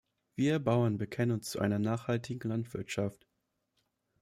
[0.35, 3.27] Wir Bauern bekennen uns zu einer nachhaltigen Landwirtschaft.